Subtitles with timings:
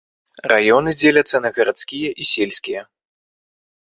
[0.51, 2.81] Раёны дзеляцца на гарадскія і сельскія.